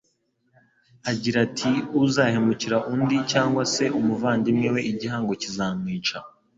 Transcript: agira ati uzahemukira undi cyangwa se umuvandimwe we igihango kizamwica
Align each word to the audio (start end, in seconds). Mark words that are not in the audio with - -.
agira 1.11 1.37
ati 1.47 1.71
uzahemukira 2.03 2.77
undi 2.93 3.17
cyangwa 3.31 3.63
se 3.73 3.85
umuvandimwe 3.99 4.67
we 4.73 4.81
igihango 4.91 5.31
kizamwica 5.41 6.17